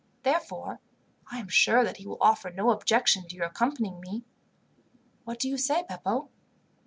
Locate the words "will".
2.07-2.17